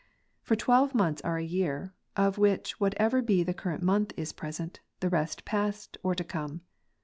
[0.41, 4.79] For twelve months are a year; of which whatever be the current month is present;
[4.99, 6.61] the rest past, or to come.